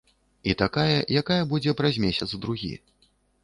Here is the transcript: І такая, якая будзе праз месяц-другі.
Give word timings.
І 0.51 0.55
такая, 0.61 0.95
якая 1.21 1.39
будзе 1.53 1.77
праз 1.85 2.03
месяц-другі. 2.09 2.75